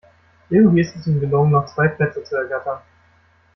Irgendwie 0.49 0.81
ist 0.81 0.95
es 0.95 1.05
ihm 1.05 1.19
gelungen, 1.19 1.51
noch 1.51 1.67
zwei 1.75 1.87
Plätze 1.87 2.23
zu 2.23 2.35
ergattern. 2.35 2.81